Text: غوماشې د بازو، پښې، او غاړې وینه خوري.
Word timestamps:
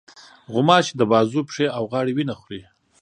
غوماشې 0.53 0.93
د 0.97 1.01
بازو، 1.11 1.41
پښې، 1.47 1.65
او 1.77 1.83
غاړې 1.91 2.11
وینه 2.17 2.33
خوري. 2.39 2.61